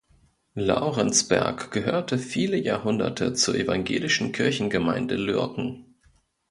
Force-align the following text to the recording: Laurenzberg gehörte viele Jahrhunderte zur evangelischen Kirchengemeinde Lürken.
Laurenzberg 0.55 1.69
gehörte 1.69 2.17
viele 2.17 2.57
Jahrhunderte 2.57 3.33
zur 3.35 3.53
evangelischen 3.53 4.31
Kirchengemeinde 4.31 5.15
Lürken. 5.15 5.93